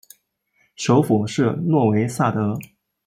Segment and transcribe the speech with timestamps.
[0.75, 2.57] 首府是诺维萨德。